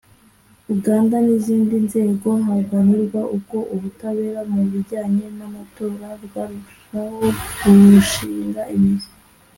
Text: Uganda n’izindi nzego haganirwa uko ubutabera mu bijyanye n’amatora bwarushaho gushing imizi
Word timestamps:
Uganda 0.75 1.15
n’izindi 1.25 1.75
nzego 1.85 2.29
haganirwa 2.45 3.21
uko 3.37 3.55
ubutabera 3.73 4.41
mu 4.53 4.61
bijyanye 4.71 5.25
n’amatora 5.37 6.07
bwarushaho 6.23 7.07
gushing 7.63 8.53
imizi 8.75 9.11